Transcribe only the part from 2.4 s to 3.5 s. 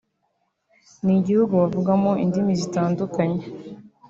zitandukanye